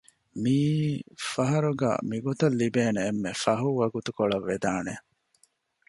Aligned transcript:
މީއީ 0.41 0.91
ފަހަރުގަ 1.31 1.89
މިގޮތަށް 2.09 2.57
ލިބޭނެ 2.59 3.01
އެންމެ 3.05 3.31
ފަހު 3.43 3.69
ވަގުތުކޮޅަށް 3.79 4.47
ވެދާނެ 4.49 4.93